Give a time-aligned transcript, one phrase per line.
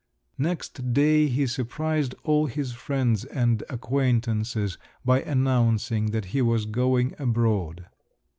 [0.39, 7.13] Next day he surprised all his friends and acquaintances by announcing that he was going
[7.19, 7.85] abroad.